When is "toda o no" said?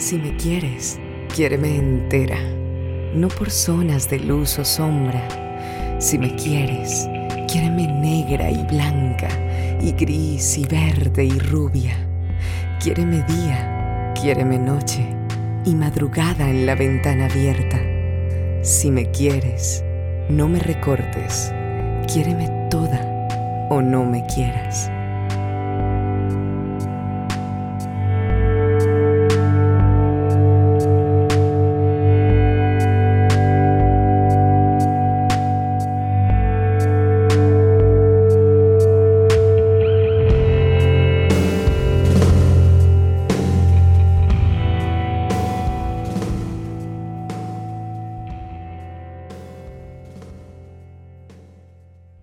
22.70-24.06